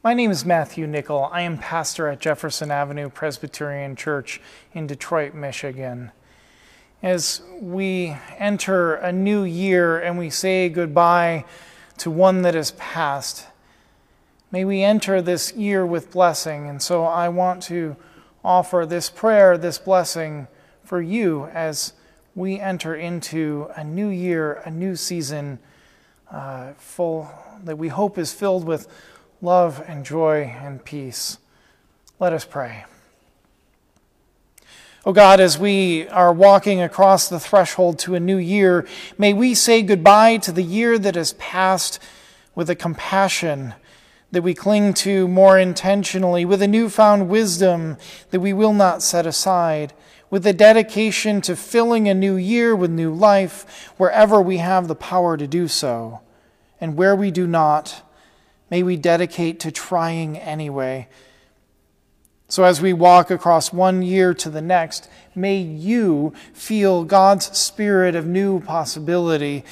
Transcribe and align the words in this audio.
My 0.00 0.14
name 0.14 0.30
is 0.30 0.44
Matthew 0.44 0.86
Nickel. 0.86 1.28
I 1.32 1.40
am 1.40 1.58
pastor 1.58 2.06
at 2.06 2.20
Jefferson 2.20 2.70
Avenue 2.70 3.10
Presbyterian 3.10 3.96
Church 3.96 4.40
in 4.72 4.86
Detroit, 4.86 5.34
Michigan. 5.34 6.12
As 7.02 7.42
we 7.60 8.16
enter 8.38 8.94
a 8.94 9.10
new 9.10 9.42
year 9.42 9.98
and 9.98 10.16
we 10.16 10.30
say 10.30 10.68
goodbye 10.68 11.44
to 11.96 12.12
one 12.12 12.42
that 12.42 12.54
is 12.54 12.70
past, 12.78 13.48
may 14.52 14.64
we 14.64 14.84
enter 14.84 15.20
this 15.20 15.52
year 15.54 15.84
with 15.84 16.12
blessing. 16.12 16.68
And 16.68 16.80
so 16.80 17.02
I 17.02 17.28
want 17.28 17.60
to 17.64 17.96
offer 18.44 18.86
this 18.86 19.10
prayer, 19.10 19.58
this 19.58 19.78
blessing 19.78 20.46
for 20.84 21.02
you 21.02 21.46
as 21.46 21.92
we 22.36 22.60
enter 22.60 22.94
into 22.94 23.68
a 23.74 23.82
new 23.82 24.10
year, 24.10 24.62
a 24.64 24.70
new 24.70 24.94
season 24.94 25.58
uh, 26.30 26.74
full 26.74 27.28
that 27.64 27.76
we 27.76 27.88
hope 27.88 28.16
is 28.16 28.32
filled 28.32 28.64
with 28.64 28.86
love 29.40 29.82
and 29.86 30.04
joy 30.04 30.42
and 30.60 30.84
peace. 30.84 31.38
Let 32.18 32.32
us 32.32 32.44
pray. 32.44 32.84
Oh 35.06 35.12
God, 35.12 35.40
as 35.40 35.58
we 35.58 36.08
are 36.08 36.32
walking 36.32 36.82
across 36.82 37.28
the 37.28 37.40
threshold 37.40 37.98
to 38.00 38.14
a 38.14 38.20
new 38.20 38.36
year, 38.36 38.86
may 39.16 39.32
we 39.32 39.54
say 39.54 39.80
goodbye 39.82 40.38
to 40.38 40.52
the 40.52 40.62
year 40.62 40.98
that 40.98 41.14
has 41.14 41.32
passed 41.34 42.00
with 42.54 42.68
a 42.68 42.74
compassion 42.74 43.74
that 44.32 44.42
we 44.42 44.52
cling 44.52 44.92
to 44.92 45.26
more 45.28 45.58
intentionally, 45.58 46.44
with 46.44 46.60
a 46.60 46.68
newfound 46.68 47.28
wisdom 47.28 47.96
that 48.30 48.40
we 48.40 48.52
will 48.52 48.74
not 48.74 49.02
set 49.02 49.24
aside, 49.24 49.94
with 50.28 50.46
a 50.46 50.52
dedication 50.52 51.40
to 51.40 51.56
filling 51.56 52.08
a 52.08 52.12
new 52.12 52.36
year 52.36 52.76
with 52.76 52.90
new 52.90 53.14
life 53.14 53.90
wherever 53.96 54.42
we 54.42 54.58
have 54.58 54.88
the 54.88 54.94
power 54.94 55.36
to 55.36 55.46
do 55.46 55.66
so, 55.68 56.20
and 56.80 56.96
where 56.96 57.16
we 57.16 57.30
do 57.30 57.46
not 57.46 58.02
may 58.70 58.82
we 58.82 58.96
dedicate 58.96 59.60
to 59.60 59.70
trying 59.70 60.36
anyway. 60.36 61.08
So, 62.50 62.64
as 62.64 62.80
we 62.80 62.94
walk 62.94 63.30
across 63.30 63.74
one 63.74 64.00
year 64.00 64.32
to 64.32 64.48
the 64.48 64.62
next, 64.62 65.10
may 65.34 65.58
you 65.58 66.32
feel 66.54 67.04
God's 67.04 67.56
spirit 67.56 68.14
of 68.14 68.26
new 68.26 68.60
possibility. 68.60 69.64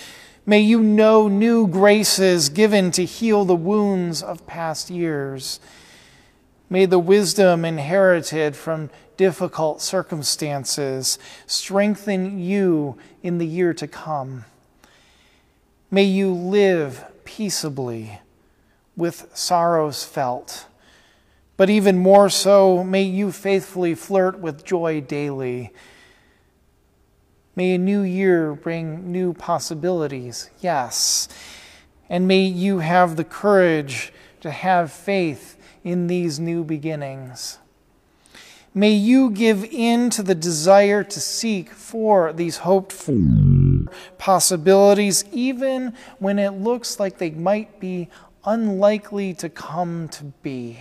May 0.44 0.60
you 0.60 0.82
know 0.82 1.26
new 1.26 1.66
graces 1.66 2.50
given 2.50 2.90
to 2.92 3.04
heal 3.04 3.46
the 3.46 3.56
wounds 3.56 4.22
of 4.22 4.46
past 4.46 4.90
years. 4.90 5.58
May 6.68 6.84
the 6.84 6.98
wisdom 6.98 7.64
inherited 7.64 8.54
from 8.54 8.90
difficult 9.16 9.80
circumstances 9.80 11.18
strengthen 11.46 12.38
you 12.38 12.98
in 13.22 13.38
the 13.38 13.46
year 13.46 13.72
to 13.72 13.86
come. 13.86 14.44
May 15.90 16.04
you 16.04 16.32
live 16.32 17.04
peaceably 17.24 18.20
with 18.96 19.30
sorrows 19.34 20.04
felt. 20.04 20.66
But 21.56 21.70
even 21.70 21.98
more 21.98 22.28
so, 22.28 22.84
may 22.84 23.02
you 23.02 23.32
faithfully 23.32 23.94
flirt 23.94 24.38
with 24.38 24.64
joy 24.64 25.00
daily. 25.00 25.72
May 27.54 27.74
a 27.74 27.78
new 27.78 28.02
year 28.02 28.54
bring 28.54 29.10
new 29.10 29.32
possibilities, 29.32 30.50
yes. 30.60 31.28
And 32.08 32.28
may 32.28 32.44
you 32.44 32.80
have 32.80 33.16
the 33.16 33.24
courage 33.24 34.12
to 34.40 34.50
have 34.50 34.92
faith 34.92 35.56
in 35.82 36.06
these 36.06 36.38
new 36.38 36.62
beginnings. 36.62 37.58
May 38.74 38.92
you 38.92 39.30
give 39.30 39.64
in 39.64 40.10
to 40.10 40.22
the 40.22 40.34
desire 40.34 41.02
to 41.02 41.20
seek 41.20 41.70
for 41.70 42.34
these 42.34 42.58
hoped 42.58 42.92
for 42.92 43.16
possibilities, 44.18 45.24
even 45.32 45.94
when 46.18 46.38
it 46.38 46.50
looks 46.50 47.00
like 47.00 47.16
they 47.16 47.30
might 47.30 47.80
be 47.80 48.10
unlikely 48.46 49.34
to 49.34 49.48
come 49.48 50.08
to 50.08 50.24
be. 50.42 50.78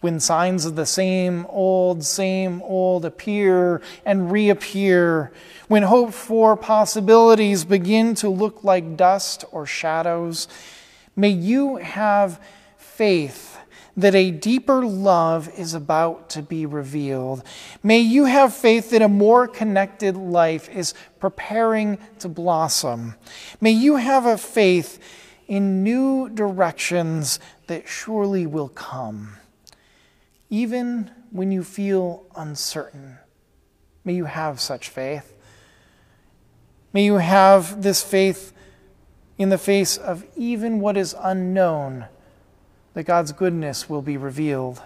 When 0.00 0.18
signs 0.18 0.64
of 0.64 0.76
the 0.76 0.86
same 0.86 1.46
old, 1.50 2.04
same 2.04 2.62
old 2.62 3.04
appear 3.04 3.82
and 4.04 4.32
reappear, 4.32 5.30
when 5.68 5.82
hoped 5.82 6.14
for 6.14 6.56
possibilities 6.56 7.64
begin 7.64 8.14
to 8.16 8.30
look 8.30 8.64
like 8.64 8.96
dust 8.96 9.44
or 9.52 9.66
shadows, 9.66 10.48
may 11.14 11.28
you 11.28 11.76
have 11.76 12.40
faith 12.78 13.58
that 13.96 14.14
a 14.14 14.30
deeper 14.30 14.84
love 14.86 15.50
is 15.58 15.74
about 15.74 16.30
to 16.30 16.42
be 16.42 16.64
revealed. 16.64 17.42
May 17.82 18.00
you 18.00 18.24
have 18.24 18.54
faith 18.54 18.90
that 18.90 19.02
a 19.02 19.08
more 19.08 19.46
connected 19.46 20.16
life 20.16 20.70
is 20.70 20.94
preparing 21.18 21.98
to 22.20 22.28
blossom. 22.28 23.14
May 23.60 23.72
you 23.72 23.96
have 23.96 24.24
a 24.24 24.38
faith 24.38 24.98
in 25.50 25.82
new 25.82 26.28
directions 26.28 27.40
that 27.66 27.88
surely 27.88 28.46
will 28.46 28.68
come. 28.68 29.36
Even 30.48 31.10
when 31.32 31.50
you 31.50 31.64
feel 31.64 32.24
uncertain, 32.36 33.18
may 34.04 34.14
you 34.14 34.26
have 34.26 34.60
such 34.60 34.88
faith. 34.88 35.34
May 36.92 37.04
you 37.04 37.16
have 37.16 37.82
this 37.82 38.00
faith 38.00 38.52
in 39.38 39.48
the 39.48 39.58
face 39.58 39.96
of 39.96 40.24
even 40.36 40.78
what 40.78 40.96
is 40.96 41.16
unknown, 41.18 42.06
that 42.94 43.02
God's 43.02 43.32
goodness 43.32 43.88
will 43.88 44.02
be 44.02 44.16
revealed. 44.16 44.80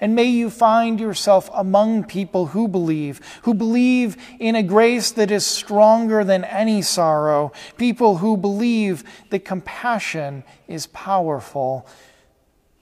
And 0.00 0.14
may 0.14 0.24
you 0.24 0.48
find 0.48 1.00
yourself 1.00 1.50
among 1.52 2.04
people 2.04 2.46
who 2.46 2.68
believe, 2.68 3.20
who 3.42 3.52
believe 3.52 4.16
in 4.38 4.54
a 4.54 4.62
grace 4.62 5.10
that 5.12 5.30
is 5.30 5.44
stronger 5.44 6.22
than 6.22 6.44
any 6.44 6.82
sorrow, 6.82 7.52
people 7.76 8.18
who 8.18 8.36
believe 8.36 9.02
that 9.30 9.44
compassion 9.44 10.44
is 10.68 10.86
powerful. 10.86 11.86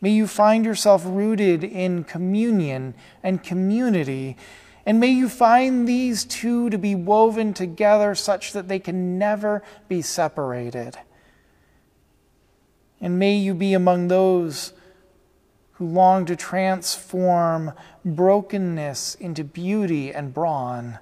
May 0.01 0.11
you 0.11 0.27
find 0.27 0.65
yourself 0.65 1.03
rooted 1.07 1.65
in 1.65 2.05
communion 2.05 2.95
and 3.23 3.43
community. 3.43 4.37
And 4.85 5.01
may 5.01 5.11
you 5.11 5.29
find 5.29 5.89
these 5.89 6.25
two 6.25 6.69
to 6.69 6.77
be 6.77 6.95
woven 6.95 7.55
together 7.55 8.15
such 8.15 8.53
that 8.53 8.69
they 8.69 8.79
can 8.79 9.19
never 9.19 9.63
be 9.89 10.03
separated. 10.03 10.99
And 13.01 13.19
may 13.19 13.37
you 13.37 13.55
be 13.55 13.73
among 13.73 14.09
those 14.09 14.75
who 15.77 15.87
long 15.87 16.25
to 16.25 16.37
transform 16.37 17.73
brokenness 18.05 19.15
into 19.17 19.45
beauty 19.45 20.13
and 20.13 20.33
brawn. 20.33 20.99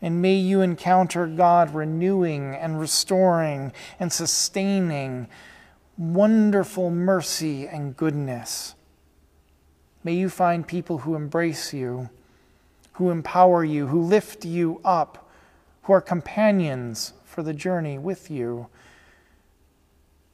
And 0.00 0.22
may 0.22 0.36
you 0.36 0.60
encounter 0.60 1.26
God 1.26 1.74
renewing 1.74 2.54
and 2.54 2.80
restoring 2.80 3.72
and 3.98 4.12
sustaining 4.12 5.28
wonderful 5.98 6.90
mercy 6.90 7.66
and 7.66 7.96
goodness. 7.96 8.74
May 10.02 10.14
you 10.14 10.30
find 10.30 10.66
people 10.66 10.98
who 10.98 11.14
embrace 11.14 11.74
you, 11.74 12.08
who 12.92 13.10
empower 13.10 13.64
you, 13.64 13.88
who 13.88 14.00
lift 14.00 14.44
you 14.44 14.80
up, 14.84 15.28
who 15.82 15.92
are 15.92 16.00
companions 16.00 17.12
for 17.24 17.42
the 17.42 17.52
journey 17.52 17.98
with 17.98 18.30
you. 18.30 18.68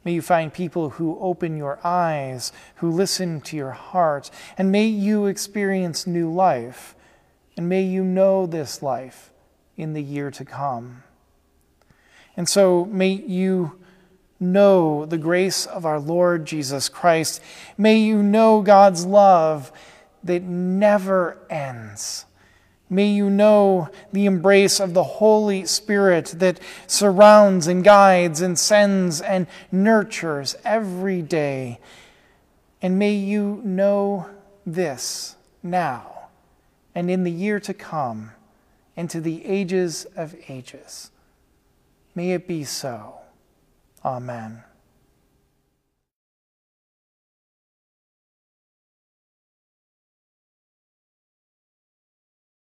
May 0.07 0.13
you 0.13 0.23
find 0.23 0.55
people 0.55 0.91
who 0.91 1.19
open 1.19 1.57
your 1.57 1.81
eyes, 1.83 2.53
who 2.77 2.93
listen 2.93 3.41
to 3.41 3.57
your 3.57 3.73
heart, 3.73 4.31
and 4.57 4.71
may 4.71 4.87
you 4.87 5.27
experience 5.27 6.07
new 6.07 6.33
life, 6.33 6.95
and 7.57 7.69
may 7.69 7.83
you 7.83 8.05
know 8.05 8.47
this 8.47 8.83
life 8.83 9.33
in 9.77 9.95
the 9.95 10.03
year 10.03 10.31
to 10.31 10.45
come. 10.45 11.03
And 12.37 12.49
so 12.49 12.85
may 12.85 13.15
you 13.15 13.81
know 14.39 15.07
the 15.07 15.19
grace 15.19 15.67
of 15.67 15.85
our 15.85 15.99
Lord 15.99 16.45
Jesus 16.45 16.89
Christ. 16.89 17.43
May 17.77 17.99
you 17.99 18.23
know 18.23 18.63
God's 18.63 19.05
love 19.05 19.73
that 20.23 20.45
never 20.45 21.37
ends. 21.51 22.27
May 22.89 23.09
you 23.09 23.29
know 23.29 23.89
the 24.13 24.27
embrace 24.27 24.79
of 24.79 24.95
the 24.95 25.03
Holy 25.03 25.67
Spirit 25.67 26.35
that 26.37 26.61
surrounds 26.87 27.67
and 27.67 27.83
guides 27.83 28.41
and 28.41 28.59
sends 28.59 29.21
and 29.21 29.47
nurtures 29.73 30.55
every 30.65 31.21
day. 31.21 31.81
And 32.81 32.99
may 32.99 33.15
you 33.15 33.61
know 33.65 34.31
this 34.65 35.35
now 35.63 36.29
and 36.95 37.11
in 37.11 37.25
the 37.25 37.31
year 37.31 37.59
to 37.61 37.75
come 37.75 38.31
and 38.97 39.11
to 39.11 39.21
the 39.21 39.45
ages 39.45 40.07
of 40.17 40.37
ages. 40.49 41.11
May 42.15 42.33
it 42.33 42.47
be 42.47 42.65
so. 42.65 43.17
Amen. 44.05 44.63